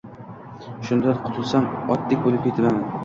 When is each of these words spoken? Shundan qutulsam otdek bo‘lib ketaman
Shundan 0.87 1.19
qutulsam 1.27 1.69
otdek 1.97 2.25
bo‘lib 2.25 2.49
ketaman 2.49 2.81